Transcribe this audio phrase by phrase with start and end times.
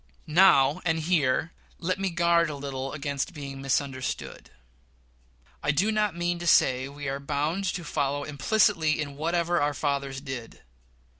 [0.25, 4.49] Now and here let me guard a little against being misunderstood.
[5.61, 9.75] I do not mean to say we are bound to follow implicitly in whatever our
[9.75, 10.63] fathers did.